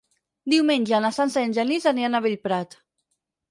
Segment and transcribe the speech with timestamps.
[0.53, 2.77] Diumenge na Sança i en Genís aniran a Bellprat.